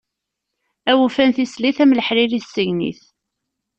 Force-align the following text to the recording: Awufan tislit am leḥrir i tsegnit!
Awufan 0.91 1.31
tislit 1.35 1.77
am 1.83 1.95
leḥrir 1.97 2.31
i 2.39 2.41
tsegnit! 2.41 3.01